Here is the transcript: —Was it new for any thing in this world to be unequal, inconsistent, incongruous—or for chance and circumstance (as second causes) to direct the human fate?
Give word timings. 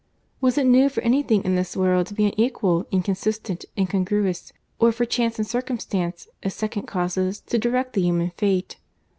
—Was 0.41 0.57
it 0.57 0.65
new 0.65 0.89
for 0.89 1.01
any 1.01 1.21
thing 1.21 1.43
in 1.43 1.53
this 1.53 1.77
world 1.77 2.07
to 2.07 2.15
be 2.15 2.25
unequal, 2.25 2.87
inconsistent, 2.89 3.65
incongruous—or 3.77 4.91
for 4.91 5.05
chance 5.05 5.37
and 5.37 5.45
circumstance 5.47 6.27
(as 6.41 6.55
second 6.55 6.87
causes) 6.87 7.39
to 7.41 7.59
direct 7.59 7.93
the 7.93 8.01
human 8.01 8.31
fate? 8.31 8.77